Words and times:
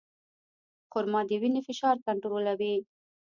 خرما 0.91 1.21
د 1.29 1.31
وینې 1.41 1.61
فشار 1.67 1.95
کنټرولوي. 2.05 2.75